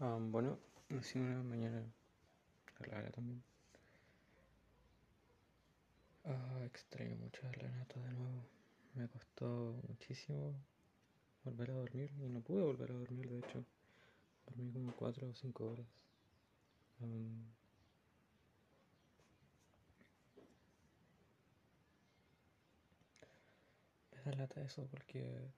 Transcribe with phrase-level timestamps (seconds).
[0.00, 1.82] Ah, bueno, nací una mañana
[2.80, 3.42] rara también.
[6.24, 8.44] Ah, extraño mucho a Renato de nuevo.
[8.94, 10.54] Me costó muchísimo
[11.44, 13.64] volver a dormir y no pude volver a dormir, de hecho.
[14.46, 15.86] Dormí como 4 o 5 horas.
[17.00, 17.44] Um,
[24.12, 25.50] me da lata eso porque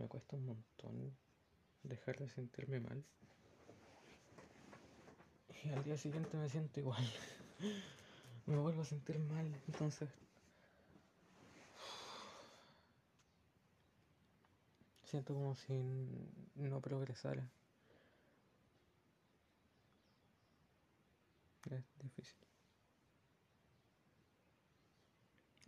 [0.00, 1.16] me cuesta un montón
[1.82, 3.04] dejar de sentirme mal.
[5.62, 7.04] Y al día siguiente me siento igual.
[8.46, 10.08] me vuelvo a sentir mal, entonces
[15.04, 15.74] siento como si
[16.54, 17.46] no progresara.
[21.70, 22.38] Es difícil.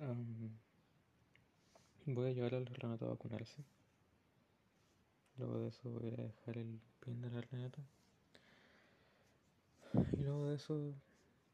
[0.00, 0.50] Um,
[2.06, 3.62] voy a llevar al Renato a vacunarse.
[5.42, 7.82] Luego de eso voy a dejar el pin de la Renata.
[10.12, 10.94] Y luego de eso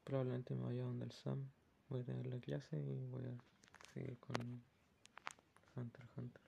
[0.04, 1.48] probablemente me vaya donde el Sam.
[1.88, 3.34] Voy a tener la clase y voy a
[3.94, 4.62] seguir con
[5.74, 6.42] Hunter Hunter.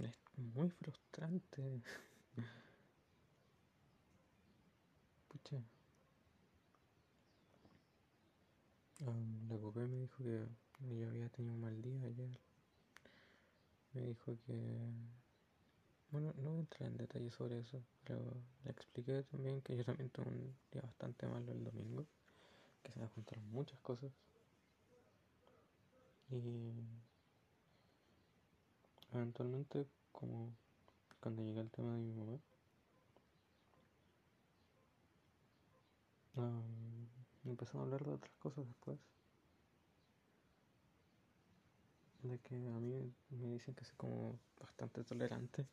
[0.00, 1.80] Es muy frustrante.
[5.28, 5.56] Pucha.
[9.06, 12.30] Um, la Coque me dijo que yo había tenido un mal día ayer.
[13.94, 14.88] Me dijo que...
[16.10, 18.18] Bueno, no entrar en detalle sobre eso, pero
[18.64, 22.06] le expliqué también que yo también tuve un día bastante malo el domingo,
[22.82, 24.10] que se me juntaron muchas cosas.
[26.30, 26.72] Y
[29.12, 30.50] eventualmente, como
[31.20, 32.38] cuando llegué al tema de mi mamá,
[36.36, 38.98] um, empezamos a hablar de otras cosas después.
[42.22, 45.66] De que a mí me dicen que soy como bastante tolerante.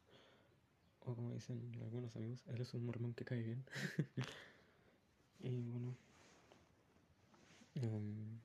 [1.06, 3.64] O como dicen algunos amigos, él es un mormón que cae bien.
[5.40, 5.96] y bueno.
[7.76, 8.40] Um,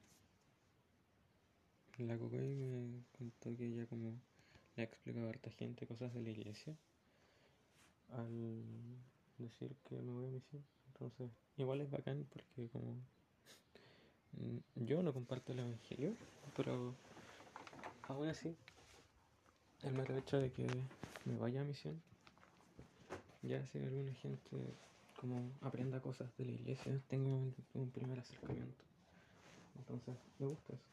[1.99, 4.13] la Cocoy me contó que ella como
[4.75, 6.75] le ha explicado a harta gente cosas de la iglesia
[8.13, 8.65] al
[9.39, 10.65] decir que me voy a misión.
[10.89, 12.97] Entonces, igual es bacán porque como
[14.77, 16.15] yo no comparto el evangelio,
[16.57, 16.95] pero
[18.11, 18.57] aún así,
[19.83, 20.67] el mero hecho de que
[21.25, 22.01] me vaya a misión,
[23.43, 24.75] ya si alguna gente
[25.21, 28.85] como aprenda cosas de la iglesia, tengo un, primer acercamiento.
[29.79, 30.91] Entonces, me gusta eso.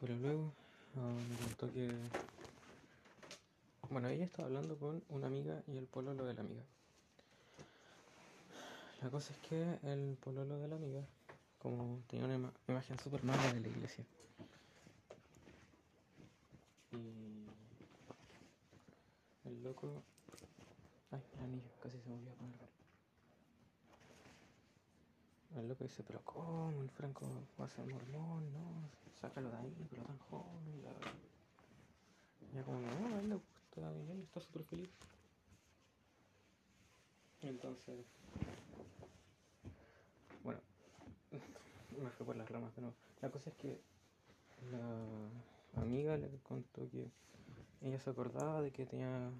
[0.00, 0.52] Pero luego
[0.96, 1.90] ah, me contó que.
[3.90, 6.62] Bueno, ella estaba hablando con una amiga y el pololo de la amiga.
[9.02, 11.02] La cosa es que el pololo de la amiga,
[11.58, 14.04] como tenía una ima- imagen súper mala de la iglesia.
[16.92, 17.46] Y.
[19.48, 20.02] El loco.
[21.10, 22.68] Ay, el anillo, casi se me olvidó ponerlo.
[25.56, 26.70] El loco dice, pero ¿cómo?
[26.82, 27.26] El Franco
[27.60, 28.88] va a ser mormón, ¿no?
[29.20, 30.68] Sácalo de ahí, pero tan joven.
[30.74, 31.12] y bla, bla, bla.
[32.40, 34.90] Y ella como, no, a él le gusta él está súper feliz.
[37.42, 38.04] Entonces,
[40.42, 40.60] bueno,
[42.00, 42.96] me fui por las ramas de nuevo.
[43.20, 43.80] La cosa es que
[45.74, 47.10] la amiga le contó que
[47.80, 49.30] ella se acordaba de que tenía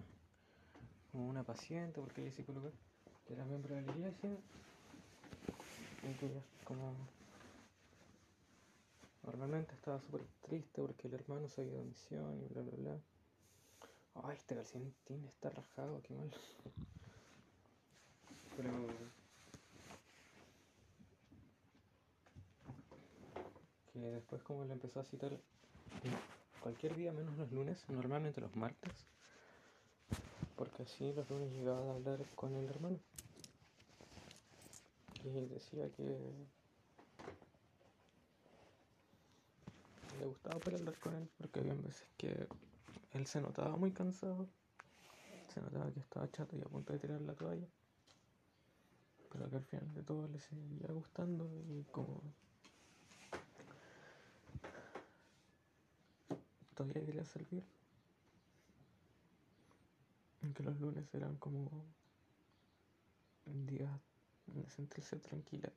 [1.13, 2.71] como una paciente, porque ella es psicóloga,
[3.27, 4.31] que era miembro de la iglesia,
[6.03, 6.95] y que ella como
[9.25, 12.77] normalmente estaba súper triste porque el hermano se había ido a misión y bla bla
[12.77, 13.01] bla.
[14.25, 16.31] Ay, este calcetín está rajado, qué mal.
[18.57, 19.18] Pero
[24.01, 25.39] después como le empezó a citar
[26.61, 28.93] cualquier día menos los lunes, normalmente los martes,
[30.57, 32.99] porque así los lunes llegaba a hablar con el hermano.
[35.25, 36.03] Y decía que
[40.21, 42.47] le gustaba poder hablar con él, porque había veces que
[43.12, 44.47] él se notaba muy cansado,
[45.53, 47.67] se notaba que estaba chato y a punto de tirar la toalla,
[49.33, 52.23] pero que al final de todo le seguía gustando y como
[56.79, 57.65] todavía quería servir.
[60.55, 61.69] Que los lunes eran como
[63.45, 64.01] días
[64.47, 65.71] de sentirse tranquila.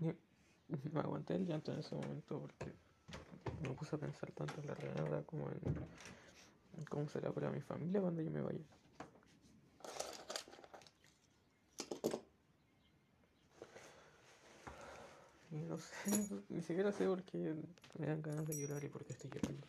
[0.00, 2.72] Y me aguanté el llanto en ese momento porque
[3.62, 8.00] me puse a pensar tanto en la Renata como en cómo será para mi familia
[8.00, 8.64] cuando yo me vaya.
[15.50, 15.64] Y
[16.48, 17.54] ni siquiera sé por qué
[17.98, 19.66] me dan ganas de llorar y por qué estoy llorando.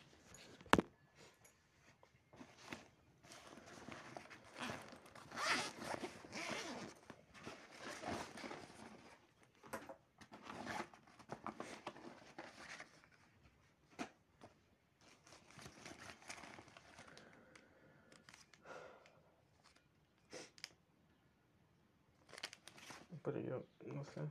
[23.23, 23.63] Pero yo
[23.93, 24.21] no sé.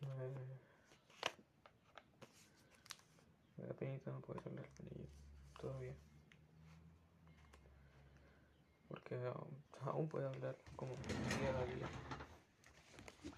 [0.00, 0.08] Me,
[3.56, 5.08] me da penita no poder hablar con ella
[5.60, 5.94] todavía.
[8.88, 10.96] Porque aún, aún puedo hablar como
[11.38, 11.88] día a día.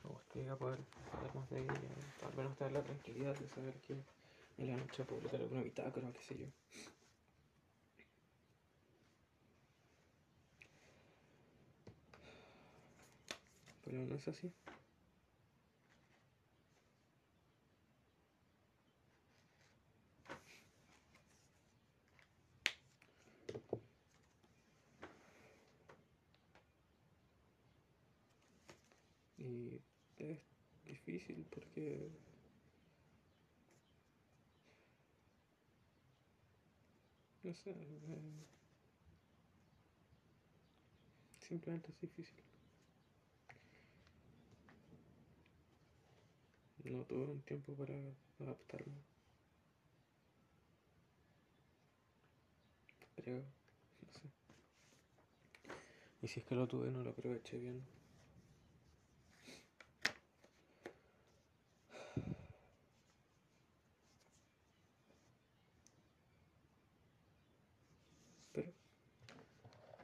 [0.03, 0.81] Me gustaría poder
[1.11, 1.89] saber más de ella,
[2.55, 3.95] tener la tranquilidad de saber que
[4.59, 6.47] en la noche publicar alguna bitácora o qué sé yo.
[13.85, 14.53] Pero no es así.
[29.37, 29.81] Y
[30.19, 30.39] es
[30.85, 32.11] difícil porque
[41.39, 42.43] simplemente es difícil.
[46.85, 47.95] No tuve un tiempo para
[48.41, 48.95] adaptarme.
[53.17, 54.29] Creo, no sé.
[56.23, 57.83] Y si es que lo tuve, no lo aproveché bien.
[68.53, 68.73] Pero,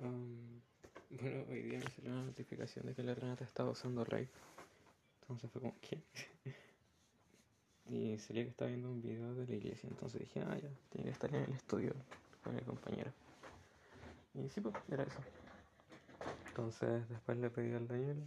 [0.02, 0.60] um,
[1.10, 4.28] bueno, hoy día me salió una notificación de que la Renata estaba usando Rave.
[5.22, 6.00] Entonces fue como, ¿qué?
[7.90, 9.88] y salía que estaba viendo un video de la iglesia.
[9.88, 11.94] Entonces dije, ah, ya, tiene que estar en el estudio
[12.42, 13.12] con el compañero.
[14.34, 15.18] Y sí, pues, era eso.
[16.48, 18.22] Entonces después le pedí al Daniel,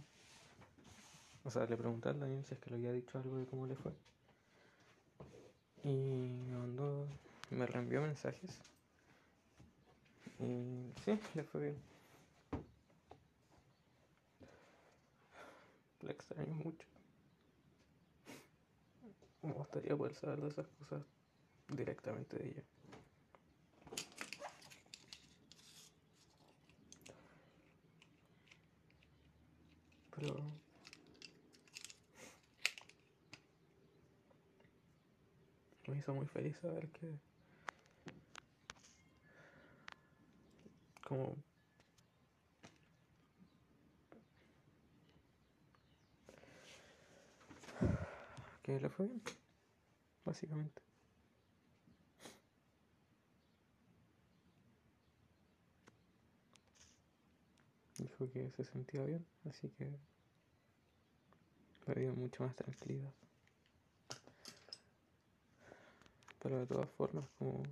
[1.44, 3.66] o sea, le pregunté al Daniel si es que le había dicho algo de cómo
[3.66, 3.92] le fue.
[5.84, 5.92] Y
[6.48, 7.06] me mandó,
[7.50, 8.73] me reenvió mensajes.
[10.40, 11.82] Y sí, le fue bien.
[16.02, 16.86] La extraño mucho.
[19.42, 21.02] Me gustaría poder saber de esas cosas
[21.68, 22.62] directamente de ella.
[30.16, 30.36] Pero
[35.86, 37.18] me hizo muy feliz saber que
[41.14, 41.36] como
[48.62, 49.22] que le fue bien,
[50.24, 50.82] básicamente.
[57.98, 59.90] Dijo que se sentía bien, así que
[61.86, 63.12] me dio mucho más tranquilidad.
[66.42, 67.62] Pero de todas formas, como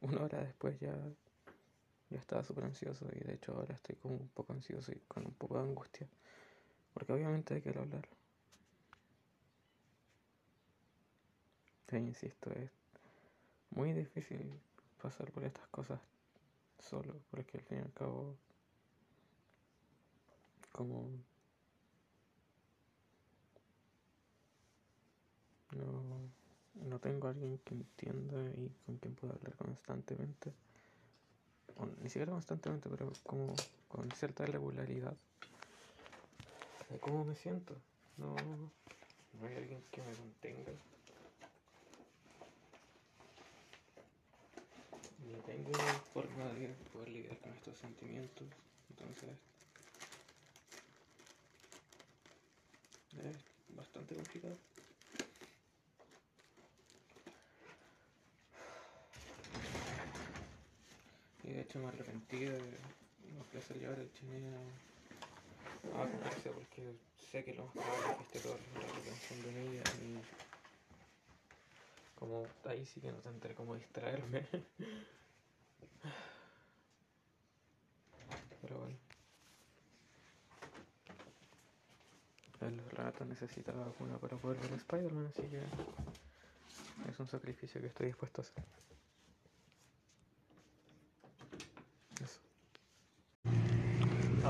[0.00, 0.94] una hora después ya,
[2.10, 5.24] ya estaba súper ansioso y de hecho ahora estoy como un poco ansioso y con
[5.24, 6.08] un poco de angustia.
[6.92, 8.00] Porque obviamente hay que hablarlo.
[11.86, 12.70] Pero insisto, es
[13.70, 14.60] muy difícil
[15.00, 16.00] pasar por estas cosas
[16.78, 18.36] solo, porque al fin y al cabo,
[20.72, 21.08] como
[25.72, 26.30] no,
[26.86, 30.52] no tengo a alguien que entienda y con quien pueda hablar constantemente,
[32.02, 33.54] ni siquiera constantemente, pero como
[33.88, 35.14] con cierta regularidad
[36.90, 37.74] de cómo me siento.
[38.16, 40.72] No, no hay alguien que me contenga.
[45.30, 45.72] No tengo
[46.12, 48.46] forma de poder lidiar con estos sentimientos,
[48.90, 49.30] entonces
[53.24, 53.36] es
[53.76, 54.56] bastante complicado.
[61.50, 62.60] Y de hecho me arrepentí de
[63.40, 64.40] ofrecer llevar el chile
[65.96, 66.94] a, a comerse porque
[67.30, 70.20] sé que lo más probable es que esté todo el rato pensando en ella y
[72.14, 74.46] como ahí sí que no tendré cómo distraerme.
[78.60, 78.96] Pero bueno.
[82.60, 85.62] El rato necesitaba vacuna para poder ver Spider-Man, así que
[87.10, 88.62] es un sacrificio que estoy dispuesto a hacer.
[92.22, 92.40] Eso.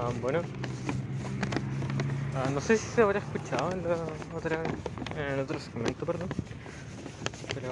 [0.02, 0.40] Ah, bueno,
[2.34, 3.98] ah, no sé si se habrá escuchado en, la
[4.34, 4.58] otra,
[5.14, 6.26] en el otro segmento, perdón,
[7.54, 7.68] pero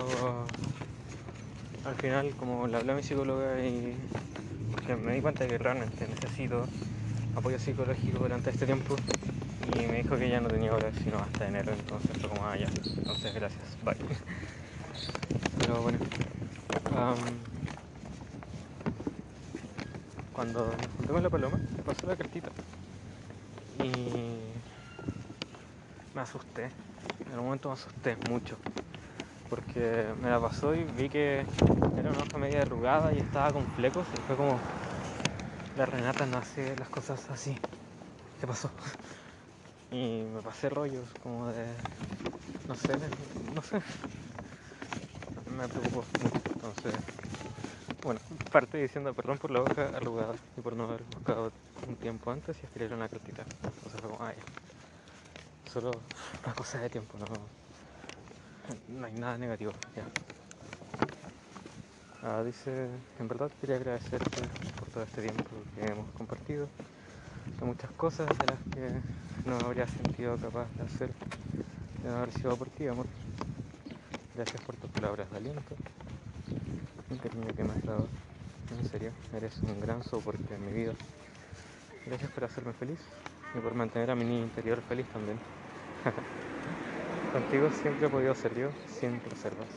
[1.87, 3.97] al final, como le hablé a mi psicóloga y
[5.03, 6.67] me di cuenta de que realmente necesito
[7.35, 8.95] apoyo psicológico durante este tiempo
[9.75, 12.59] y me dijo que ya no tenía horas sino hasta enero, entonces fue como, ah,
[12.59, 13.97] ya, entonces gracias, bye.
[15.59, 15.99] Pero bueno,
[20.35, 20.63] cuando
[21.09, 22.53] juntamos la paloma, pasó la cartita
[23.79, 24.53] y
[26.13, 26.73] me asusté,
[27.27, 28.59] en un momento me asusté mucho
[29.49, 31.47] porque me la pasó y vi que
[31.97, 34.63] era una hoja media arrugada y estaba con flecos y fue como
[35.75, 37.59] la Renata no hace las cosas así.
[38.41, 38.73] ¿Qué pasó?
[39.91, 41.67] Y me pasé rollos como de
[42.69, 42.99] no sé,
[43.55, 43.83] no sé.
[45.47, 46.41] Me preocupó mucho.
[46.53, 46.95] Entonces,
[48.03, 48.21] bueno,
[48.53, 51.53] parte diciendo perdón por la hoja arrugada y por no haber buscado
[51.89, 53.43] un tiempo antes y escribir una cartita.
[53.43, 54.33] Entonces fue como, ah,
[55.73, 55.91] Solo
[56.45, 57.27] una cosa de tiempo, no
[58.89, 59.73] no hay nada negativo.
[62.23, 62.89] Ah, dice,
[63.19, 64.41] en verdad quería agradecerte
[64.79, 66.69] por todo este tiempo que hemos compartido,
[67.61, 71.11] de muchas cosas de las que no habría sentido capaz de hacer
[72.03, 73.07] de no haber sido por ti, amor.
[74.35, 75.75] Gracias por tus palabras de aliento,
[77.11, 78.07] un cariño que me has dado.
[78.79, 80.93] En serio, eres un gran soporte en mi vida.
[82.07, 82.99] Gracias por hacerme feliz
[83.55, 85.39] y por mantener a mi interior feliz también.
[87.33, 89.69] Contigo siempre he podido ser yo, sin reservas.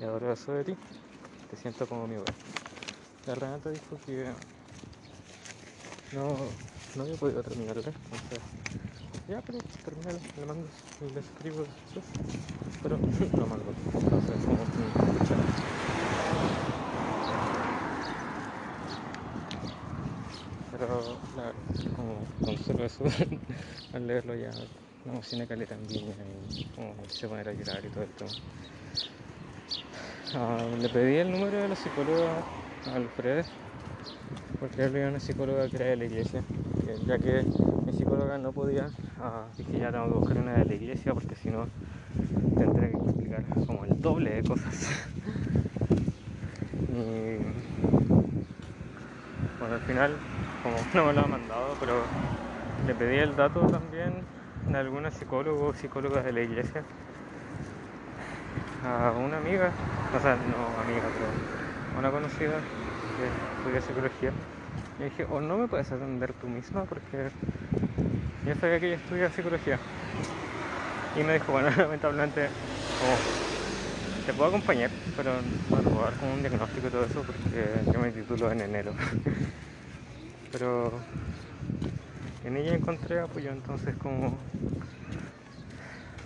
[0.00, 0.76] Y adoro eso de ti.
[1.50, 2.34] Te siento como mi hogar.
[3.26, 4.26] La Renata dijo que
[6.14, 6.36] no,
[6.96, 8.40] no había podido terminarla, entonces
[9.28, 10.66] ya, pero terminalo, le mando
[11.14, 12.06] le escribo después.
[12.82, 12.96] Pero
[13.38, 15.57] lo mando, entonces como.
[20.70, 21.60] Pero claro,
[21.92, 23.04] como conservo eso
[23.92, 24.52] al leerlo ya
[25.04, 28.36] me emocioné caleta en Viña y como me quise poner a llorar y todo esto.
[30.32, 32.46] Ah, le pedí el número de la psicóloga
[32.84, 33.46] a Alfred,
[34.58, 36.44] porque él era una psicóloga que era de la iglesia,
[37.06, 37.44] ya que
[37.86, 41.36] mi psicóloga no podía, ah, dije ya tengo que buscar una de la iglesia porque
[41.36, 41.70] si no
[42.56, 44.88] tendré que explicar como el doble de cosas.
[46.98, 47.38] y
[49.58, 50.20] bueno, al final,
[50.62, 52.08] como no me lo ha mandado, pero
[52.86, 54.26] le pedí el dato también
[54.66, 56.84] de algunos psicólogos psicólogas de la iglesia
[58.82, 59.74] a una amiga,
[60.12, 61.34] o sea, no amiga, pero
[61.94, 62.64] una conocida
[63.16, 64.32] que estudia psicología.
[64.98, 67.30] Y dije, o no me puedes atender tú misma porque
[68.44, 69.80] yo sabía que ella estudia psicología.
[71.14, 72.50] Y me dijo, bueno, lamentablemente,
[74.28, 77.80] te puedo acompañar, pero no te puedo dar como un diagnóstico y todo eso porque
[77.90, 78.92] yo me titulo en enero.
[80.52, 80.92] pero
[82.44, 84.38] en ella encontré apoyo, entonces como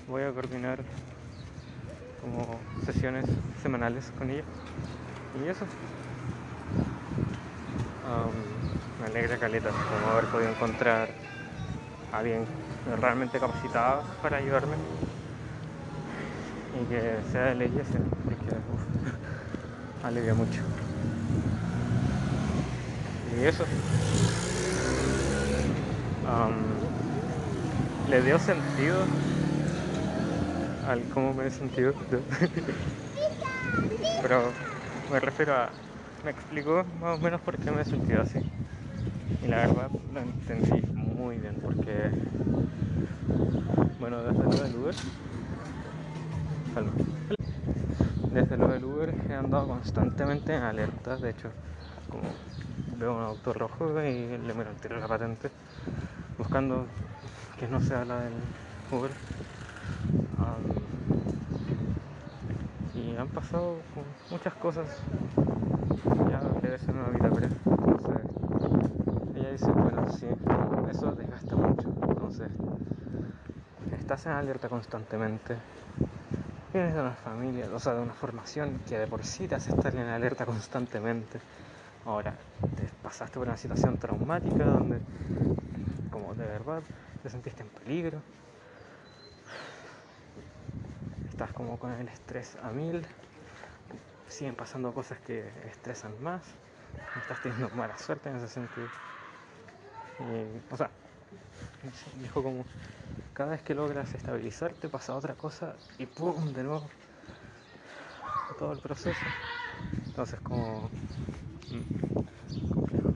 [0.08, 0.82] voy a coordinar
[2.20, 3.24] como sesiones
[3.62, 4.42] semanales con ella.
[5.40, 5.64] Y eso.
[8.98, 11.08] Me alegra caleta como haber podido encontrar
[12.10, 12.48] a alguien
[12.84, 15.01] realmente capacitado para ayudarme
[16.74, 18.56] y que sea de la iglesia y que
[20.06, 20.60] alivia mucho
[23.40, 23.64] y eso
[28.08, 29.04] le dio sentido
[30.86, 31.94] al cómo me he sentido.
[34.22, 34.52] Pero
[35.10, 35.70] me refiero a.
[36.24, 38.38] Me explicó más o menos por qué me he sentido así.
[39.44, 42.10] Y la verdad lo entendí muy bien porque.
[43.98, 44.90] Bueno, desde lo.
[48.32, 51.16] Desde lo del Uber he andado constantemente en alerta.
[51.18, 51.50] De hecho,
[52.98, 55.50] veo un auto rojo y le miro el tiro la patente
[56.38, 56.86] buscando
[57.58, 58.32] que no sea la del
[58.90, 59.10] Uber.
[62.94, 63.76] y han pasado
[64.30, 64.86] muchas cosas.
[66.30, 67.54] Ya debe ser una vida breve.
[67.66, 68.20] Entonces,
[69.36, 70.26] ella dice, bueno, sí,
[70.90, 71.88] eso desgasta mucho.
[72.08, 72.48] Entonces,
[73.98, 75.56] estás en alerta constantemente.
[76.72, 79.72] Vienes de una familia, o sea, de una formación que de por sí te hace
[79.72, 81.38] estar en alerta constantemente.
[82.06, 82.32] Ahora,
[82.76, 84.98] te pasaste por una situación traumática donde
[86.10, 86.82] como de verdad
[87.22, 88.22] te sentiste en peligro.
[91.28, 93.04] Estás como con el estrés a mil.
[94.28, 96.40] Siguen pasando cosas que estresan más.
[97.20, 98.88] Estás teniendo mala suerte en ese sentido.
[100.70, 100.88] o sea,
[102.22, 102.64] dijo como
[103.32, 106.52] cada vez que logras estabilizarte pasa otra cosa y ¡pum!
[106.52, 106.88] de nuevo.
[108.58, 109.24] todo el proceso.
[110.06, 110.90] Entonces como
[111.70, 113.10] mm, complejo.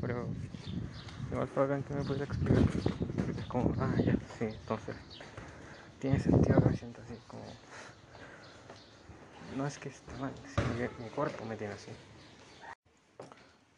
[0.00, 0.28] Pero
[1.30, 2.62] igual fue acá en que me pudiera explicar.
[3.16, 4.94] Porque como, ah ya, sí, entonces
[6.00, 7.44] tiene sentido que me sienta así, como
[9.56, 11.90] no es que esté mal, sino que mi cuerpo me tiene así.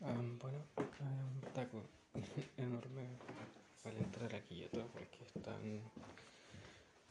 [0.01, 1.83] Um, bueno, un taco
[2.57, 3.07] enorme
[3.87, 5.81] para entrar aquí y todo porque están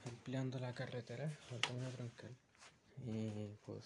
[0.06, 2.36] ampliando la carretera falta una troncal.
[3.08, 3.86] Y pues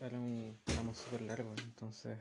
[0.00, 2.16] era un tramo súper largo entonces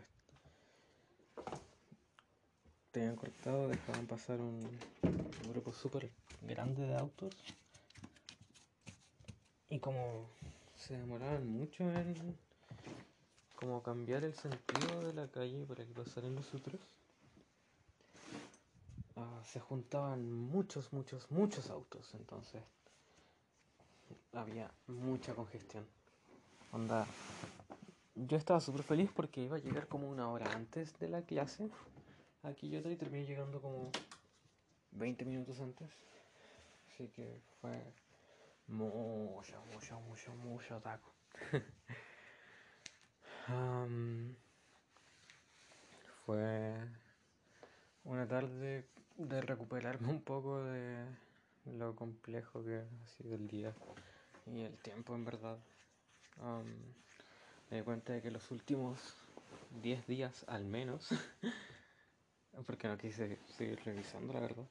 [2.92, 4.60] tenían cortado dejaban pasar un,
[5.48, 6.10] grupo súper
[6.42, 7.34] grande de autos.
[9.70, 10.28] Y como
[10.75, 12.38] se demoraban mucho en
[13.56, 16.82] como cambiar el sentido de la calle para que pasaran los otros
[19.46, 22.62] se juntaban muchos, muchos, muchos autos, entonces
[24.34, 25.86] había mucha congestión.
[26.72, 27.06] Onda,
[28.16, 31.70] yo estaba súper feliz porque iba a llegar como una hora antes de la clase
[32.44, 33.92] aquí yo terminé llegando como
[34.92, 35.90] 20 minutos antes.
[36.88, 37.94] Así que fue
[38.68, 41.12] mucho, mucho, mucho, mucho taco.
[43.50, 44.36] um,
[46.26, 46.76] fue
[48.04, 48.86] una tarde
[49.17, 51.05] de recuperarme un poco de
[51.65, 53.74] lo complejo que ha sido el día
[54.48, 55.58] y el tiempo en verdad.
[56.41, 56.65] Um,
[57.70, 59.00] me di cuenta de que los últimos
[59.82, 61.10] 10 días al menos,
[62.65, 64.65] porque no quise seguir revisando la verdad,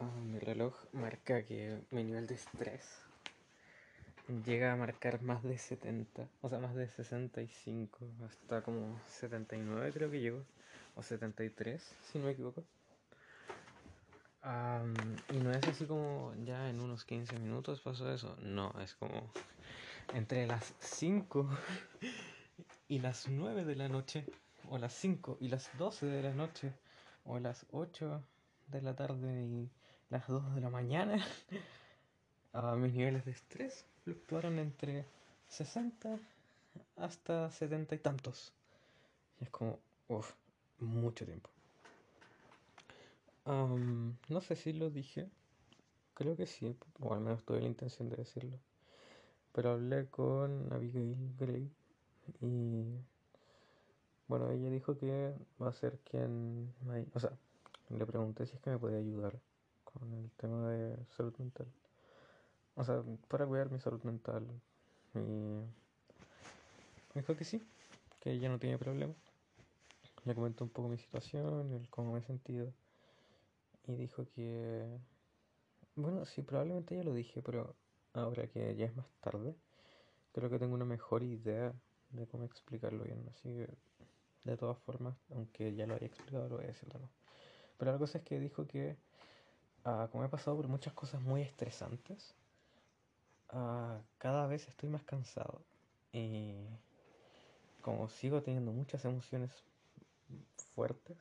[0.00, 3.00] uh, mi reloj marca que mi nivel de estrés
[4.46, 10.10] llega a marcar más de 70, o sea, más de 65, hasta como 79 creo
[10.10, 10.42] que llegó,
[10.94, 12.64] o 73 si no me equivoco.
[14.44, 14.94] Um,
[15.30, 18.36] y no es así como ya en unos 15 minutos pasó eso.
[18.42, 19.30] No, es como
[20.12, 21.48] entre las 5
[22.88, 24.26] y las 9 de la noche,
[24.68, 26.72] o las 5 y las 12 de la noche,
[27.24, 28.22] o las 8
[28.68, 29.70] de la tarde y
[30.10, 31.26] las 2 de la mañana,
[32.52, 35.06] uh, mis niveles de estrés fluctuaron entre
[35.48, 36.18] 60
[36.96, 38.52] hasta 70 y tantos.
[39.40, 40.32] Es como, uff,
[40.80, 41.53] mucho tiempo.
[43.46, 45.28] Um, no sé si lo dije.
[46.14, 48.58] Creo que sí, o al menos tuve la intención de decirlo.
[49.52, 51.70] Pero hablé con Abigail Gray
[52.40, 52.84] y
[54.26, 57.06] bueno, ella dijo que va a ser quien me...
[57.14, 57.32] O sea,
[57.90, 59.38] le pregunté si es que me podía ayudar
[59.84, 61.66] con el tema de salud mental.
[62.76, 64.46] O sea, para cuidar mi salud mental.
[65.14, 65.66] Y me
[67.14, 67.62] dijo que sí,
[68.20, 69.12] que ella no tiene problema.
[70.24, 72.72] Le comentó un poco mi situación, cómo me he sentido
[73.86, 74.98] y dijo que,
[75.96, 77.76] bueno, sí, probablemente ya lo dije, pero
[78.12, 79.54] ahora que ya es más tarde,
[80.32, 81.72] creo que tengo una mejor idea
[82.10, 83.26] de cómo explicarlo bien.
[83.30, 83.68] Así que,
[84.44, 87.12] de todas formas, aunque ya lo haya explicado, lo voy a decir de nuevo.
[87.78, 88.96] Pero la cosa es que dijo que,
[89.84, 92.34] uh, como he pasado por muchas cosas muy estresantes,
[93.52, 95.60] uh, cada vez estoy más cansado.
[96.12, 96.54] Y
[97.82, 99.50] como sigo teniendo muchas emociones
[100.74, 101.18] fuertes,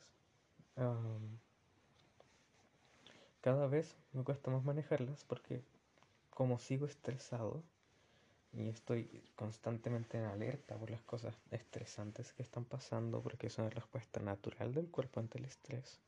[3.44, 5.62] cada vez me cuesta más manejarlas porque
[6.30, 7.62] como sigo estresado
[8.54, 13.70] y estoy constantemente en alerta por las cosas estresantes que están pasando porque es una
[13.70, 16.00] respuesta natural del cuerpo ante el estrés,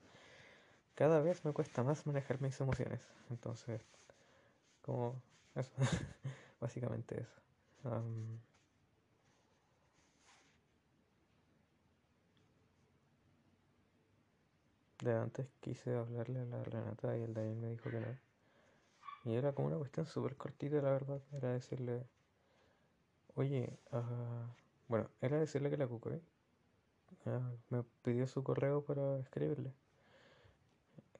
[0.96, 3.02] cada vez me cuesta más manejar mis emociones.
[3.30, 3.82] Entonces,
[4.82, 5.22] como
[5.56, 5.72] eso,
[6.62, 8.55] básicamente eso.
[15.06, 18.08] De antes quise hablarle a la Renata y el Daniel me dijo que no.
[19.26, 21.22] Y era como una cuestión súper cortita, la verdad.
[21.32, 22.08] Era decirle,
[23.36, 24.00] oye, uh,
[24.88, 26.20] bueno, era decirle que la cucoé.
[27.28, 27.40] Uh,
[27.70, 29.72] me pidió su correo para escribirle.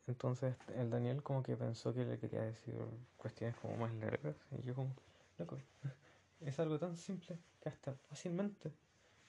[0.08, 2.74] Entonces el Daniel como que pensó que le quería decir
[3.18, 4.36] cuestiones como más largas.
[4.50, 4.96] Y yo como,
[5.38, 5.60] loco,
[6.42, 8.74] es algo tan simple que hasta fácilmente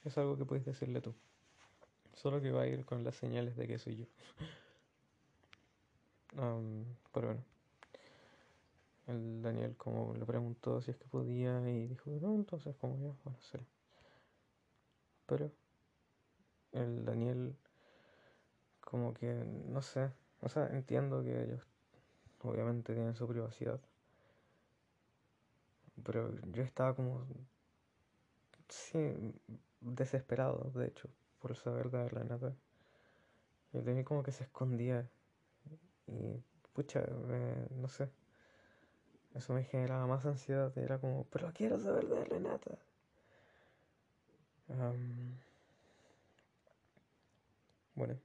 [0.03, 1.13] es algo que puedes decirle tú.
[2.17, 4.05] Solo que va a ir con las señales de que soy yo.
[6.41, 7.43] um, pero bueno.
[9.05, 13.15] El Daniel como le preguntó si es que podía y dijo no, entonces como ya,
[13.23, 13.63] bueno, será.
[15.27, 15.51] Pero
[16.73, 17.55] el Daniel
[18.81, 19.33] como que,
[19.67, 21.61] no sé, o sea, entiendo que ellos
[22.41, 23.79] obviamente tienen su privacidad.
[26.03, 27.25] Pero yo estaba como,
[28.69, 28.99] sí,
[29.81, 32.55] desesperado, de hecho, por saber de la nada.
[33.73, 35.09] Y el como que se escondía.
[36.07, 36.41] Y
[36.73, 37.01] pucha,
[37.71, 38.09] no sé.
[39.35, 40.75] eso me generaba más ansiedad.
[40.77, 42.77] Era como, pero quiero saber de Renata.
[47.95, 48.19] bueno,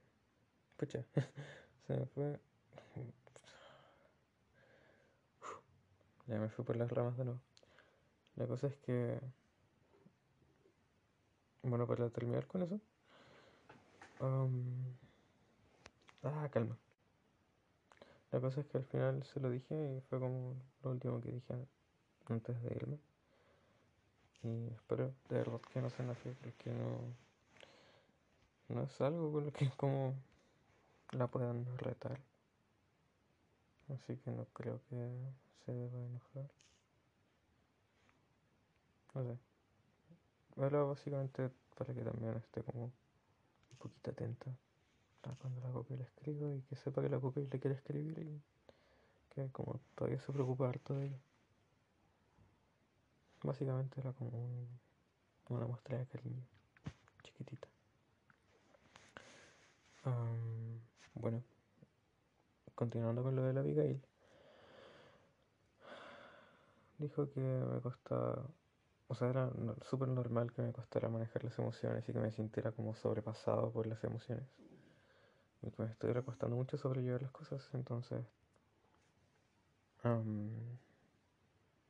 [0.77, 1.03] pucha,
[1.87, 2.39] se me fue.
[6.27, 7.41] Ya me fui por las ramas de nuevo.
[8.35, 9.19] La cosa es que.
[11.63, 12.79] Bueno, para terminar con eso.
[16.23, 16.77] Ah, calma.
[18.31, 21.31] La cosa es que al final se lo dije y fue como lo último que
[21.31, 21.53] dije
[22.27, 22.97] antes de irme.
[24.43, 27.23] Y espero de verdad que no se enoje porque no.
[28.69, 30.15] No es algo con lo que como
[31.11, 32.19] la puedan retar.
[33.89, 34.95] Así que no creo que
[35.65, 36.49] se deba enojar.
[39.13, 39.37] No sé.
[40.55, 42.91] Pero básicamente para que también esté como
[43.83, 44.49] poquito atenta
[45.23, 48.17] a cuando la copia le escribo y que sepa que la copia le quiere escribir
[48.19, 48.41] y
[49.33, 51.19] que como todavía se preocupa harto de ella.
[53.43, 54.67] Básicamente era como
[55.49, 56.43] una muestra de cariño
[57.23, 57.67] chiquitita.
[61.15, 61.43] bueno,
[62.75, 64.01] continuando con lo de la Abigail,
[66.99, 68.45] dijo que me costaba,
[69.07, 69.49] o sea, era
[69.81, 73.87] súper normal que me costara manejar las emociones y que me sintiera como sobrepasado por
[73.87, 74.45] las emociones.
[75.61, 78.25] Y que me estoy recostando mucho sobrellevar las cosas, entonces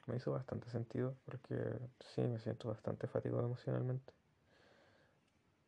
[0.06, 1.56] me hizo bastante sentido porque
[2.00, 4.14] sí, me siento bastante fatigado emocionalmente.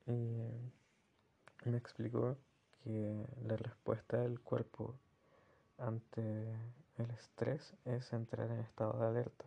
[0.08, 2.38] Y me explicó
[2.84, 4.94] que la respuesta del cuerpo
[5.78, 6.22] ante
[6.98, 9.46] el estrés es entrar en estado de alerta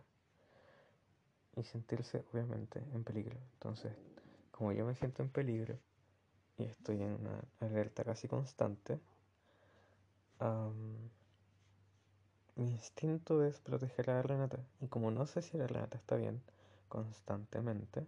[1.55, 3.37] y sentirse obviamente en peligro.
[3.53, 3.93] Entonces,
[4.51, 5.77] como yo me siento en peligro
[6.57, 8.99] y estoy en una alerta casi constante,
[12.55, 14.59] mi instinto es proteger a la Renata.
[14.81, 16.41] Y como no sé si la Renata está bien
[16.87, 18.05] constantemente,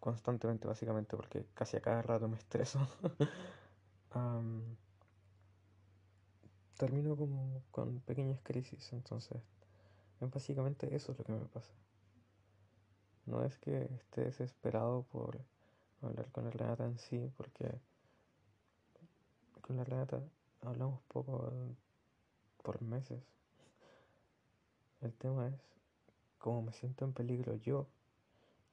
[0.00, 2.80] constantemente básicamente porque casi a cada rato me estreso,
[6.78, 8.92] termino como con pequeñas crisis.
[8.92, 9.42] Entonces,
[10.20, 11.72] básicamente eso es lo que me pasa.
[13.26, 15.38] No es que esté desesperado por
[16.02, 17.80] hablar con la Renata en sí, porque
[19.60, 20.22] con la Renata
[20.62, 21.52] hablamos poco
[22.62, 23.22] por meses.
[25.00, 25.60] El tema es,
[26.38, 27.86] como me siento en peligro yo,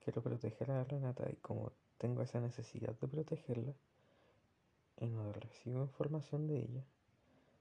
[0.04, 3.74] quiero proteger a Renata y como tengo esa necesidad de protegerla
[4.98, 6.84] y no recibo información de ella,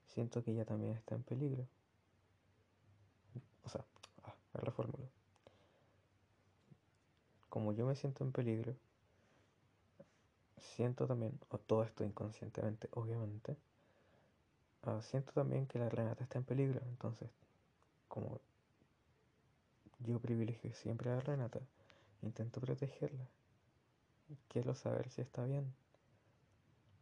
[0.05, 1.67] siento que ella también está en peligro.
[4.55, 5.07] Ah, reformulo.
[7.49, 8.75] Como yo me siento en peligro,
[10.57, 13.57] siento también, o todo esto inconscientemente, obviamente,
[14.85, 17.27] Ah, siento también que la Renata está en peligro, entonces,
[18.07, 18.39] como
[19.99, 21.59] yo privilegio siempre a la Renata,
[22.21, 23.25] intento protegerla.
[24.47, 25.73] Quiero saber si está bien.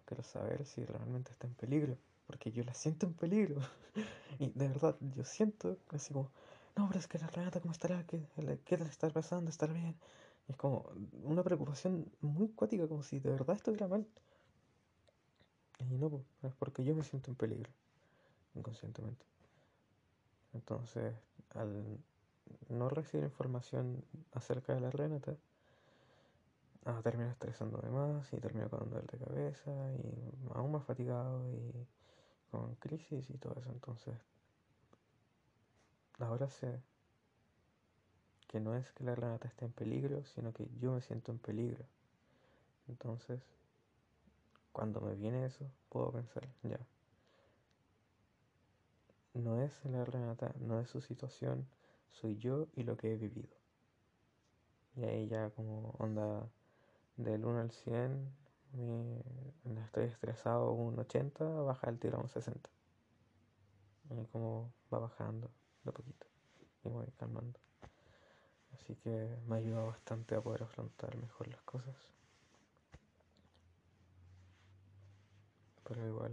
[0.05, 3.59] Quiero saber si realmente está en peligro, porque yo la siento en peligro.
[4.39, 6.31] y de verdad, yo siento así como,
[6.75, 8.05] no, pero es que la Renata, ¿cómo estará?
[8.05, 8.27] ¿Qué,
[8.65, 9.49] qué está pasando?
[9.49, 9.95] ¿Estará bien?
[10.47, 10.89] es como
[11.23, 14.05] una preocupación muy cuática, como si de verdad estuviera mal.
[15.79, 17.71] Y no, es porque yo me siento en peligro,
[18.55, 19.25] inconscientemente.
[20.53, 21.15] Entonces,
[21.55, 21.97] al
[22.69, 25.35] no recibir información acerca de la Renata,
[26.85, 31.87] ah, termino estresándome más y termino con dolor de cabeza y aún más fatigado y
[32.51, 33.71] con crisis y todo eso.
[33.71, 34.15] Entonces,
[36.19, 36.81] ahora sé
[38.47, 41.39] que no es que la Renata esté en peligro, sino que yo me siento en
[41.39, 41.85] peligro.
[42.87, 43.41] Entonces,
[44.71, 46.79] cuando me viene eso, puedo pensar, ya.
[49.33, 51.67] No es la Renata, no es su situación,
[52.11, 53.55] soy yo y lo que he vivido.
[54.95, 56.47] Y ahí ya como onda
[57.17, 58.29] del 1 al 100,
[59.83, 62.69] estoy estresado un 80, baja el tiro a un 60.
[64.11, 65.49] Y como va bajando
[65.83, 66.27] de poquito
[66.83, 67.59] y voy calmando.
[68.73, 71.95] Así que me ha ayudado bastante a poder afrontar mejor las cosas.
[75.83, 76.31] pero igual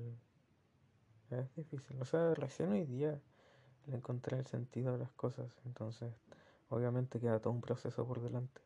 [1.31, 2.01] es difícil.
[2.01, 3.21] O sea, recién hoy día
[3.87, 6.13] le encontré el sentido de las cosas, entonces
[6.69, 8.61] obviamente queda todo un proceso por delante.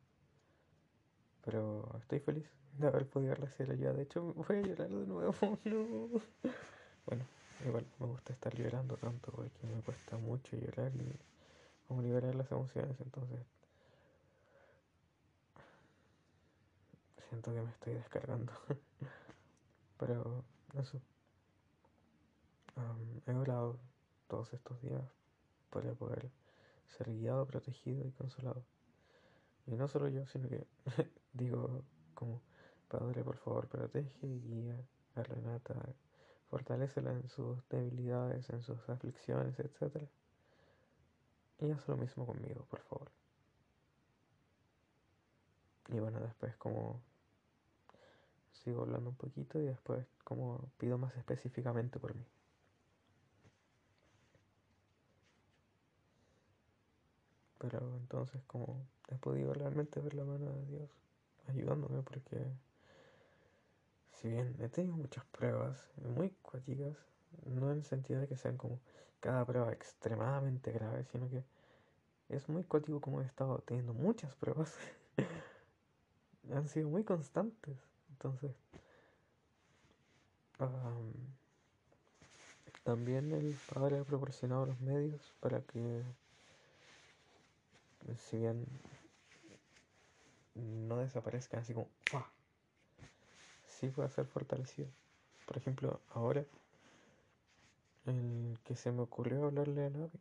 [1.45, 3.93] Pero estoy feliz de haber podido hacerlo ya.
[3.93, 5.35] De hecho, voy a llorar de nuevo.
[5.65, 6.09] no.
[7.07, 7.25] Bueno,
[7.69, 11.19] igual me gusta estar llorando tanto porque me cuesta mucho llorar y
[11.89, 13.39] como liberar las emociones, entonces
[17.29, 18.53] siento que me estoy descargando.
[19.99, 21.01] Pero eso.
[23.27, 23.79] he orado
[24.29, 25.03] todos estos días
[25.71, 26.31] para poder
[26.97, 28.65] ser guiado, protegido y consolado.
[29.67, 30.67] Y no solo yo, sino que
[31.33, 31.83] digo
[32.15, 32.41] como,
[32.89, 34.77] Padre, por favor, protege y guía
[35.17, 35.75] a Renata,
[36.51, 39.97] fortalecela en sus debilidades, en sus aflicciones, etc.
[41.61, 43.11] Y haz lo mismo conmigo, por favor.
[45.89, 47.01] Y bueno, después como
[48.65, 52.25] sigo hablando un poquito y después como pido más específicamente por mí.
[57.59, 60.91] Pero entonces como he podido realmente ver la mano de Dios
[61.49, 62.39] ayudándome porque
[64.25, 66.97] si bien he tenido muchas pruebas muy cuáticas,
[67.45, 68.81] no en el sentido de que sean como
[69.21, 71.45] cada prueba extremadamente grave, sino que
[72.31, 74.75] es muy cuático como he estado teniendo muchas pruebas.
[76.55, 77.77] Han sido muy constantes.
[78.13, 78.53] Entonces,
[82.83, 86.03] también el padre ha proporcionado los medios para que,
[88.17, 88.65] si bien
[90.55, 91.89] no desaparezcan así como,
[93.85, 94.89] sí pueda ser fortalecido.
[95.47, 96.45] Por ejemplo, ahora,
[98.07, 100.21] el que se me ocurrió hablarle a Navi.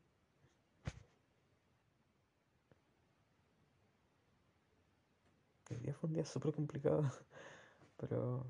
[5.70, 7.04] El día fue un día súper complicado,
[7.98, 8.46] pero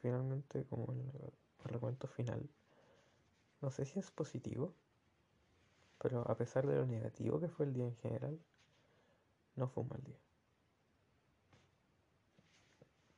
[0.00, 1.32] finalmente, como el
[1.64, 2.48] recuento final,
[3.60, 4.74] no sé si es positivo,
[5.98, 8.38] pero a pesar de lo negativo que fue el día en general,
[9.56, 10.18] no fue un mal día.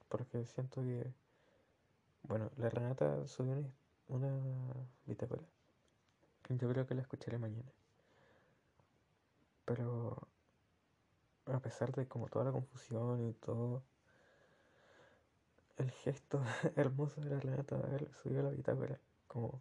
[0.09, 1.13] Porque siento que
[2.25, 3.65] bueno, la Renata subió
[4.09, 4.31] una,
[5.07, 5.43] bitácora.
[6.49, 7.71] Yo creo que la escucharé mañana.
[9.65, 10.29] Pero
[11.47, 13.83] a pesar de como toda la confusión y todo,
[15.77, 16.43] el gesto
[16.77, 19.61] hermoso de la Renata de haber subido la bitácora, como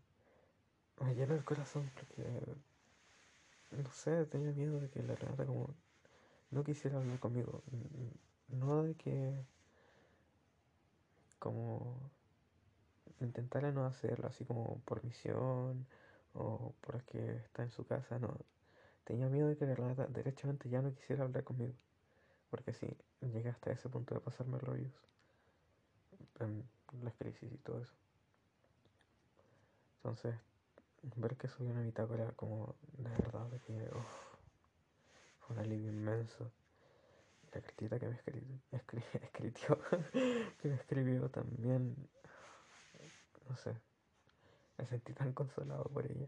[1.00, 2.24] me llena el corazón porque
[3.72, 5.74] no sé, tenía miedo de que la Renata como
[6.52, 7.64] no quisiera hablar conmigo.
[8.48, 9.46] No de que
[11.40, 11.98] como
[13.26, 15.86] intentara no hacerlo así como por misión
[16.34, 18.38] o porque está en su casa, no.
[19.04, 21.74] Tenía miedo de que de verdad derechamente ya no quisiera hablar conmigo.
[22.50, 22.88] Porque si
[23.22, 24.94] llegué hasta ese punto de pasarme rollos
[26.40, 26.64] en
[27.02, 27.94] las crisis y todo eso.
[29.98, 30.36] Entonces,
[31.16, 33.90] ver que soy una bitácora como de verdad, que
[35.40, 36.52] fue un alivio inmenso.
[37.54, 38.16] la cartita que me
[38.72, 39.80] escribió,
[40.62, 41.96] que me escribió también
[43.50, 43.76] no sé,
[44.78, 46.28] me sentí tan consolado por ella.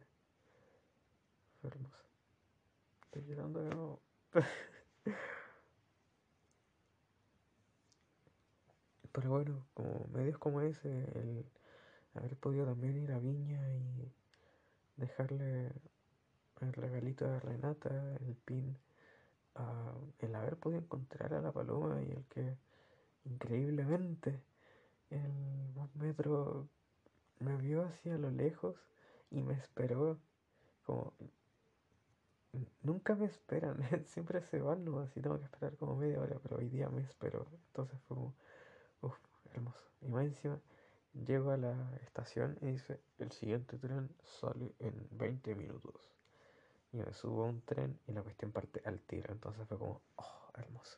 [1.62, 2.04] Fue hermoso.
[3.06, 4.02] Estoy llorando de nuevo.
[9.12, 11.46] Pero bueno, como medios como ese, el
[12.16, 14.12] haber podido también ir a Viña y
[14.98, 15.72] dejarle
[16.60, 18.78] el regalito de Renata, el pin,
[20.20, 22.58] el haber podido encontrar a la paloma y el que
[23.24, 24.42] increíblemente
[25.10, 26.68] el metro
[27.40, 28.76] me vio así a lo lejos
[29.32, 30.20] y me esperó
[30.86, 31.14] como
[32.84, 35.00] nunca me esperan, siempre se van, ¿no?
[35.00, 37.48] Así tengo que esperar como media hora, pero hoy día me esperó.
[37.68, 38.36] Entonces fue como,
[39.02, 39.18] uff,
[39.54, 39.86] hermoso.
[40.02, 40.60] Y más encima,
[41.14, 45.96] llego a la estación y dice, el siguiente tren sale en 20 minutos.
[46.92, 49.34] Y me subo a un tren y la cuestión parte al tiro.
[49.34, 50.98] Entonces fue como, oh, hermoso.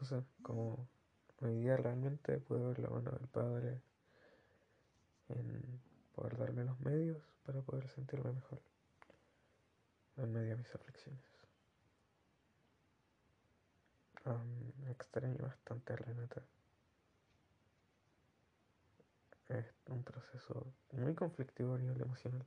[0.00, 0.88] O sea, como
[1.42, 3.82] Hoy día realmente puedo ver la mano del Padre
[5.28, 5.80] en
[6.14, 8.62] poder darme los medios para poder sentirme mejor
[10.18, 11.20] en medio de mis aflicciones.
[14.88, 16.42] extraño bastante a Renata.
[19.48, 22.46] Es un proceso muy conflictivo a nivel emocional.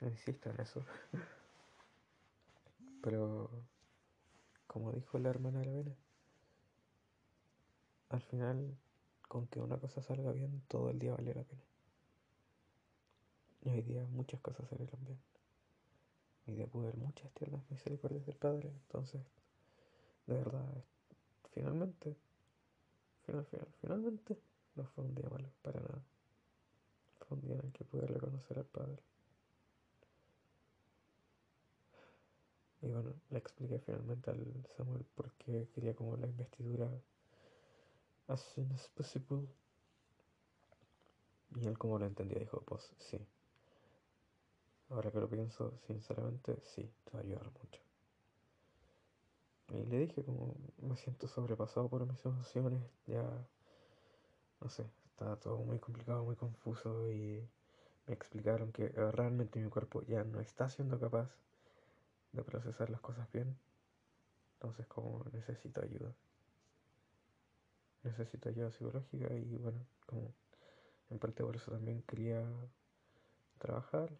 [0.00, 0.84] Insisto en eso.
[3.02, 3.48] Pero,
[4.66, 5.96] como dijo la hermana de la vena,
[8.10, 8.76] al final,
[9.28, 11.62] con que una cosa salga bien, todo el día vale la pena.
[13.62, 15.18] Y hoy día muchas cosas salieron bien.
[16.46, 18.68] Hoy día pude ver muchas tiernas misericordias del Padre.
[18.68, 19.20] Entonces,
[20.26, 20.64] de verdad,
[21.52, 22.16] finalmente,
[23.26, 24.38] final, final, finalmente,
[24.76, 26.02] no fue un día malo, para nada.
[27.18, 29.02] Fue un día en el que pude reconocer al Padre.
[32.80, 36.88] Y bueno, le expliqué finalmente al Samuel por qué quería como la investidura
[38.28, 39.48] as soon as possible.
[41.56, 43.18] Y él como lo entendió dijo, pues sí.
[44.90, 47.82] Ahora que lo pienso, sinceramente, sí, te va a ayudar mucho.
[49.70, 53.22] Y le dije como me siento sobrepasado por mis emociones, ya,
[54.60, 57.46] no sé, está todo muy complicado, muy confuso y
[58.06, 61.28] me explicaron que realmente mi cuerpo ya no está siendo capaz
[62.32, 63.58] de procesar las cosas bien.
[64.54, 66.14] Entonces como necesito ayuda.
[68.04, 70.32] Necesito ayuda psicológica y bueno, como
[71.10, 72.44] en parte por eso también quería
[73.58, 74.10] trabajar,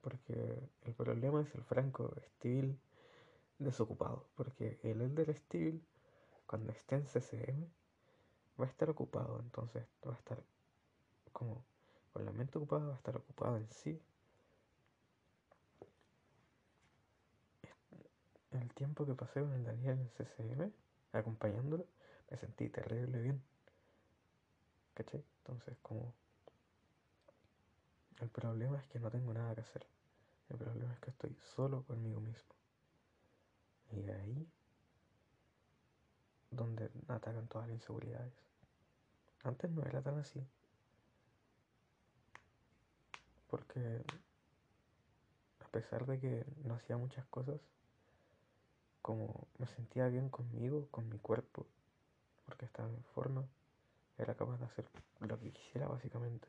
[0.00, 2.78] porque el problema es el Franco Steel
[3.58, 5.82] desocupado, porque el Elder Steel
[6.46, 7.68] cuando esté en CCM
[8.58, 10.42] va a estar ocupado, entonces va a estar
[11.32, 11.62] como
[12.12, 14.00] con la mente ocupada, va a estar ocupado en sí.
[18.50, 20.72] El tiempo que pasé con el Daniel en CCM,
[21.12, 21.84] acompañándolo,
[22.30, 23.42] me sentí terrible bien.
[24.94, 25.24] ¿Cachai?
[25.38, 26.14] Entonces, como.
[28.20, 29.86] El problema es que no tengo nada que hacer.
[30.48, 32.54] El problema es que estoy solo conmigo mismo.
[33.92, 34.48] Y ahí
[36.50, 38.32] donde atacan todas las inseguridades.
[39.44, 40.44] Antes no era tan así.
[43.48, 44.02] Porque
[45.64, 47.60] a pesar de que no hacía muchas cosas,
[49.02, 51.66] como me sentía bien conmigo, con mi cuerpo,
[52.48, 53.46] porque estaba en forma,
[54.16, 54.86] era capaz de hacer
[55.20, 56.48] lo que quisiera básicamente.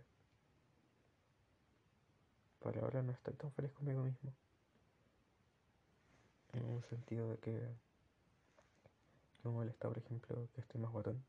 [2.63, 4.33] Pero ahora no estoy tan feliz conmigo mismo.
[6.53, 7.69] En un sentido de que
[9.43, 11.21] me molesta, por ejemplo, que estoy más guatón.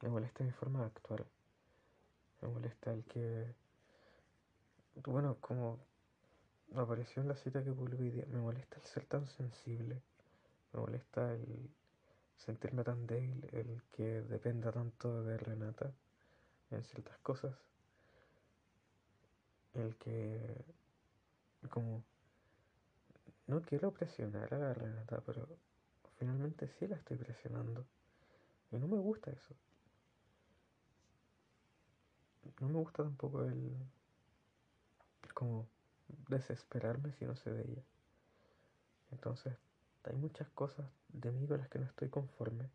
[0.00, 1.24] me molesta mi forma de actuar.
[2.40, 3.54] Me molesta el que.
[5.04, 5.78] Bueno, como
[6.74, 10.02] apareció en la cita que día, me molesta el ser tan sensible.
[10.72, 11.70] Me molesta el
[12.36, 15.92] sentirme tan débil, el que dependa tanto de Renata
[16.70, 17.54] en ciertas cosas.
[19.74, 20.64] El que.
[21.70, 22.02] como
[23.46, 25.46] no quiero presionar a la Renata, pero
[26.18, 27.84] finalmente sí la estoy presionando.
[28.70, 29.54] Y no me gusta eso.
[32.60, 33.76] No me gusta tampoco el...
[35.34, 35.66] como
[36.28, 37.82] desesperarme si no sé de ella.
[39.10, 39.54] Entonces,
[40.04, 42.70] hay muchas cosas de mí con las que no estoy conforme.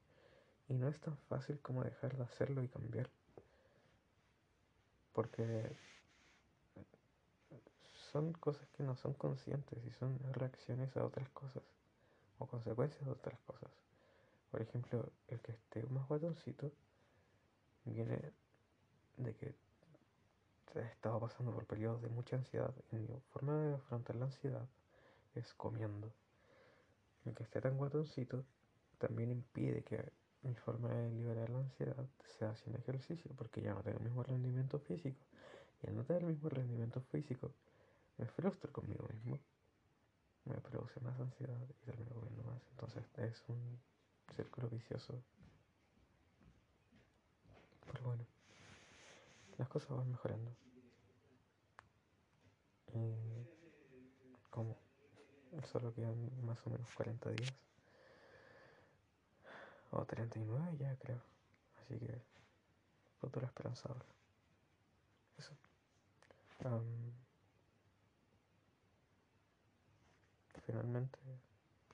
[0.70, 3.10] Y no es tan fácil como dejar de hacerlo y cambiar.
[5.14, 5.76] Porque
[8.12, 11.64] son cosas que no son conscientes y son reacciones a otras cosas
[12.40, 13.72] o consecuencias de otras cosas.
[14.52, 16.72] Por ejemplo, el que esté más guatoncito
[17.86, 18.20] viene
[19.18, 19.56] de que
[20.76, 24.68] estaba pasando por periodos de mucha ansiedad y mi forma de afrontar la ansiedad
[25.34, 26.12] es comiendo.
[27.28, 28.46] El que esté tan guatoncito
[28.98, 30.14] también impide que
[30.44, 32.06] mi forma de liberar la ansiedad
[32.38, 35.20] sea sin ejercicio porque ya no tengo el mismo rendimiento físico.
[35.84, 37.52] Y al no tener el mismo rendimiento físico,
[38.18, 39.40] me frustro conmigo mismo,
[40.46, 42.62] me produce más ansiedad y termino comiendo más.
[42.72, 43.78] Entonces es un
[44.34, 45.22] círculo vicioso.
[47.92, 48.26] Pero bueno,
[49.58, 50.56] las cosas van mejorando.
[52.94, 53.46] Y
[54.50, 54.87] como
[55.64, 57.54] solo quedan más o menos 40 días.
[59.92, 61.22] O 39 ya creo.
[61.82, 62.22] Así que
[63.20, 64.04] futuro esperanzador.
[65.38, 65.54] Eso.
[70.66, 71.18] finalmente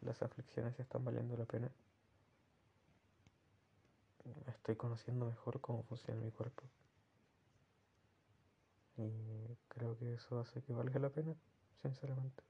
[0.01, 1.69] las aflicciones están valiendo la pena.
[4.47, 6.63] Estoy conociendo mejor cómo funciona mi cuerpo.
[8.97, 11.35] Y creo que eso hace que valga la pena,
[11.81, 12.43] sinceramente.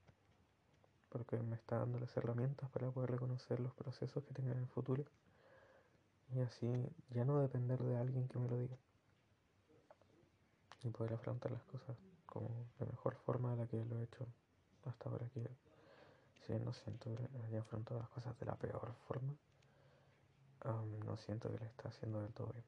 [1.13, 4.67] Porque me está dando las herramientas para poder reconocer los procesos que tenga en el
[4.67, 5.05] futuro.
[6.35, 6.67] Y así
[7.11, 8.75] ya no depender de alguien que me lo diga.
[10.83, 11.95] Y poder afrontar las cosas
[12.25, 12.49] como
[12.79, 14.25] de mejor forma de la que lo he hecho
[14.85, 15.47] hasta ahora que
[16.45, 19.33] si no siento que haya afrontado las cosas de la peor forma,
[21.05, 22.65] no siento que le está haciendo del todo bien.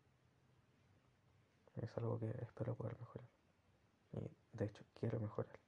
[1.82, 3.28] Es algo que espero poder mejorar.
[4.14, 5.64] Y de hecho quiero mejorar.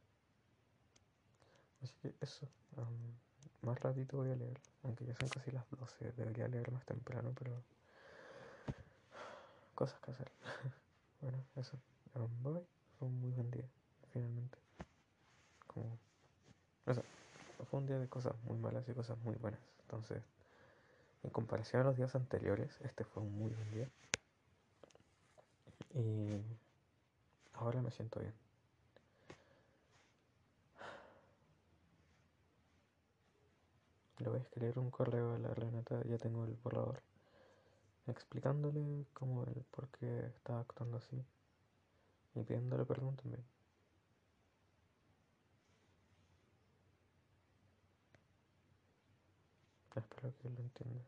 [1.84, 2.48] Así que eso.
[3.62, 4.60] más ratito voy a leer.
[4.84, 6.12] Aunque ya son casi las 12.
[6.14, 7.62] Debería leer más temprano, pero...
[9.76, 10.32] Cosas que hacer.
[11.22, 11.78] bueno, eso.
[12.44, 12.66] bye.
[12.98, 13.66] Fue un muy buen día,
[14.12, 14.58] finalmente.
[15.68, 15.98] Como...
[16.88, 17.04] Eso
[17.70, 19.60] fue un día de cosas muy malas y cosas muy buenas.
[19.82, 20.24] Entonces,
[21.24, 23.90] en comparación a los días anteriores, este fue un muy buen día.
[25.94, 26.42] Y
[27.54, 28.34] ahora me siento bien.
[34.20, 37.02] Le voy a escribir un correo a la Renata, ya tengo el borrador,
[38.08, 41.24] explicándole cómo el por qué estaba actuando así
[42.34, 43.44] y pidiéndole perdón también.
[49.96, 51.02] Espero que lo entienda.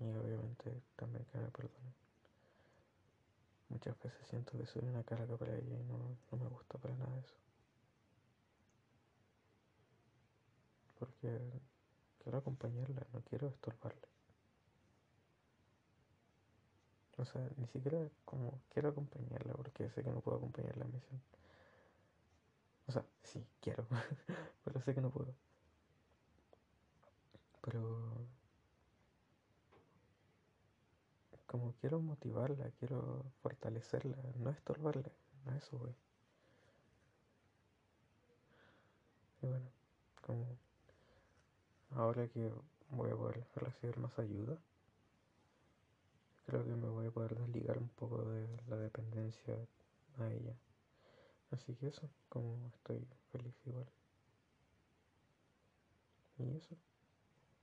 [0.00, 1.94] Y obviamente también que me perdone.
[3.68, 6.94] Muchas veces siento que soy una carga para ella y no, no me gusta para
[6.94, 7.49] nada eso.
[11.00, 11.40] Porque
[12.22, 14.08] quiero acompañarla, no quiero estorbarle.
[17.16, 21.20] O sea, ni siquiera como quiero acompañarla porque sé que no puedo acompañarla en misión.
[22.86, 23.86] O sea, sí, quiero,
[24.64, 25.34] pero sé que no puedo.
[27.62, 28.26] Pero
[31.46, 35.10] como quiero motivarla, quiero fortalecerla, no estorbarla,
[35.44, 35.94] no eso, güey.
[39.42, 39.70] Y bueno,
[40.20, 40.46] como
[41.92, 42.52] ahora que
[42.90, 44.58] voy a poder recibir más ayuda,
[46.46, 49.54] creo que me voy a poder desligar un poco de la dependencia
[50.18, 50.54] a ella.
[51.50, 53.86] Así que eso, como estoy feliz igual.
[56.38, 56.76] Y eso.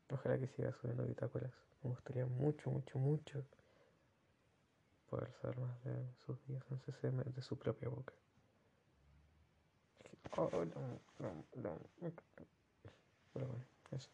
[0.09, 1.51] Ojalá que siga subiendo bitácoras.
[1.84, 3.43] Me gustaría mucho, mucho, mucho
[5.09, 8.13] poder saber más de sus días en CCM de su propia boca.
[10.36, 10.65] Oh, no,
[11.19, 11.78] no, no.
[13.34, 14.09] Pero bueno, eso.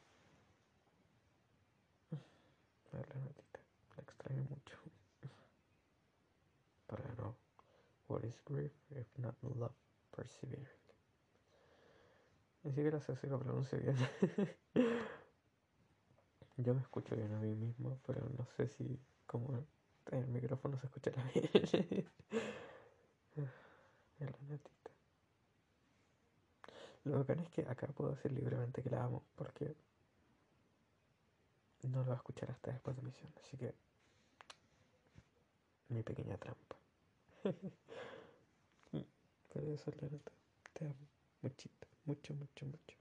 [2.91, 3.59] Ver la notita.
[3.95, 4.78] La extraño mucho.
[6.88, 7.36] Para no.
[8.07, 9.74] What is grief if not love
[10.11, 10.67] persevering?
[12.63, 13.95] Ni siquiera sé si lo pronuncio bien.
[16.57, 19.65] Yo me escucho bien a mí mismo, pero no sé si como
[20.11, 22.07] el micrófono se escuchará bien.
[27.06, 29.76] Lo bacán es que acá puedo decir libremente que la amo, porque
[31.84, 33.74] no lo va a escuchar hasta después de misión, así que
[35.89, 36.78] mi pequeña trampa.
[39.54, 40.32] Pero eso es la nota.
[40.74, 41.08] Te amo.
[41.43, 41.88] Muchito.
[42.06, 42.97] Mucho, mucho, mucho.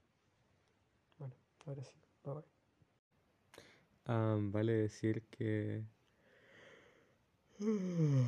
[1.17, 1.33] Bueno,
[1.65, 1.95] ahora sí.
[2.23, 2.43] Bye bye.
[4.05, 5.83] Ah, vale decir que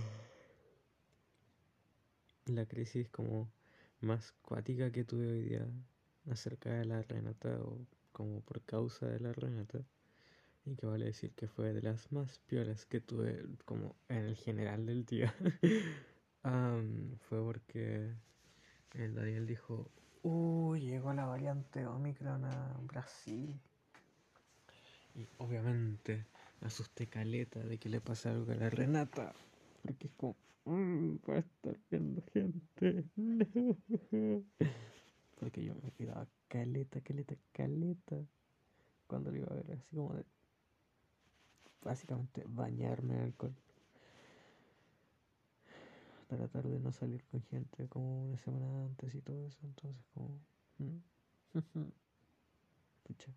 [2.45, 3.47] la crisis como
[4.01, 5.67] más cuática que tuve hoy día
[6.29, 9.79] acerca de la Renata o como por causa de la Renata.
[10.65, 14.35] Y que vale decir que fue de las más piolas que tuve como en el
[14.35, 15.33] general del día.
[17.27, 18.13] Fue porque
[18.93, 19.89] el Daniel dijo
[20.21, 23.59] uy llegó la variante Omicron a Brasil
[25.15, 26.25] y obviamente
[26.61, 29.33] asusté caleta de que le pase algo a la Renata
[29.85, 33.05] porque es como mmm, va a estar viendo gente
[35.39, 38.17] porque yo me quedaba caleta caleta caleta
[39.05, 40.25] cuando lo iba a ver así como de
[41.83, 43.55] básicamente bañarme en alcohol.
[46.27, 50.39] Tratar de no salir con gente como una semana antes y todo eso, entonces como...
[53.03, 53.31] Pucha.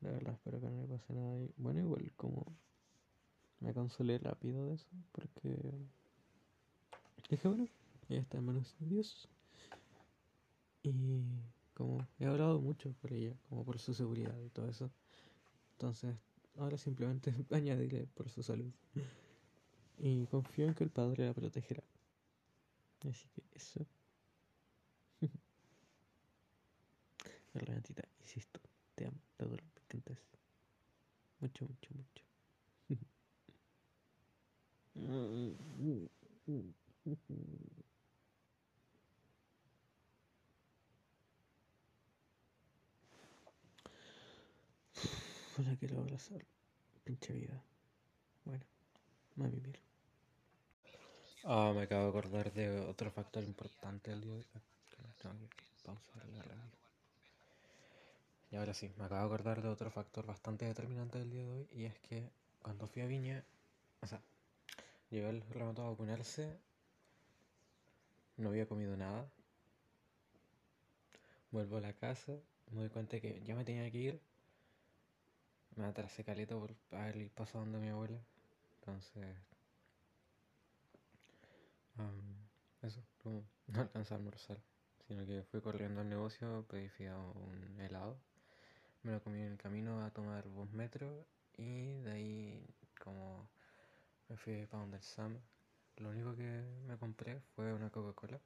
[0.00, 1.38] De verdad espero que no le pase nada.
[1.38, 2.46] Y bueno, igual como
[3.60, 5.56] me consolé rápido de eso, porque
[7.30, 7.68] dije, bueno,
[8.08, 9.28] ella está en manos de Dios.
[10.82, 11.22] Y
[11.74, 14.90] como he hablado mucho por ella, como por su seguridad y todo eso.
[15.72, 16.16] Entonces
[16.58, 18.72] Ahora simplemente añadiré por su salud.
[19.98, 21.84] Y confío en que el Padre la protegerá.
[23.08, 23.86] Así que eso.
[27.54, 28.60] Renatita, insisto,
[28.94, 30.38] te amo, te adoro, me.
[31.40, 32.27] Mucho, mucho, mucho.
[45.64, 46.44] La quiero abrazar.
[47.04, 47.62] Pinche vida.
[48.44, 48.64] Bueno,
[49.40, 49.80] a vivir.
[51.44, 54.46] Ah, me acabo de acordar de otro factor importante del día de hoy.
[55.84, 56.78] Vamos a ver la radio.
[58.50, 61.50] Y ahora sí, me acabo de acordar de otro factor bastante determinante del día de
[61.50, 61.68] hoy.
[61.72, 62.30] Y es que
[62.62, 63.44] cuando fui a Viña,
[64.00, 64.20] o sea,
[65.10, 66.58] llegué el remoto a vacunarse,
[68.36, 69.30] no había comido nada.
[71.50, 72.34] Vuelvo a la casa,
[72.70, 74.20] me doy cuenta que ya me tenía que ir
[75.78, 78.18] me atrasé caleta por haber pasado donde mi abuela.
[78.80, 79.36] Entonces,
[82.82, 83.00] eso,
[83.68, 84.58] no, alcanzé a almorzar,
[85.06, 88.18] sino que fui corriendo al negocio, pedí un helado,
[89.02, 91.24] me lo comí en el camino a tomar dos metros
[91.56, 92.66] y de ahí
[92.98, 93.48] como
[94.28, 95.38] me fui para donde el Sam.
[95.96, 98.38] Lo único que me compré fue una Coca-Cola,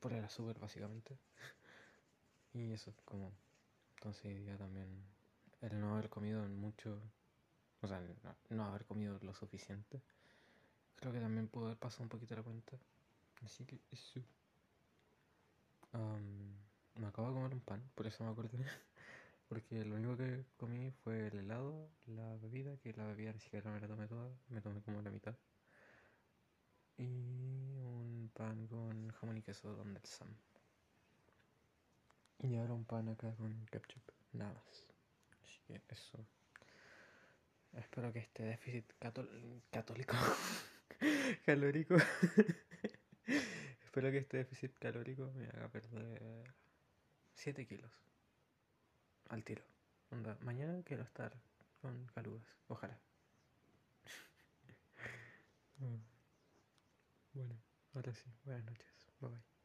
[0.00, 1.18] por el azúcar básicamente.
[2.54, 3.32] y eso, como,
[3.96, 4.88] entonces ya también
[5.60, 7.00] el no haber comido mucho,
[7.80, 8.00] o sea,
[8.50, 10.00] no, haber comido lo suficiente,
[10.96, 12.78] creo que también pudo haber pasado un poquito la cuenta.
[13.44, 14.20] Así que eso.
[16.96, 18.58] me acabo de comer un pan, por eso me acordé.
[19.48, 23.70] Porque lo único que comí fue el helado, la bebida, que la bebida ni siquiera
[23.70, 25.34] me la tomé toda, me tomé como la mitad.
[26.98, 30.28] Y un pan con jamón y queso donde el Sam.
[32.40, 34.86] Y ahora un pan acá con ketchup, nada más.
[35.42, 36.18] Así que eso.
[37.72, 38.92] Espero que este déficit
[39.70, 40.14] católico,
[41.46, 41.96] calórico,
[43.84, 46.52] espero que este déficit calórico me haga perder
[47.34, 48.07] 7 kilos
[49.28, 49.62] al tiro.
[50.10, 51.32] Onda, mañana quiero estar
[51.80, 52.98] con calugas, ojalá.
[57.32, 57.54] bueno,
[57.94, 59.57] ahora sí, buenas noches, bye bye.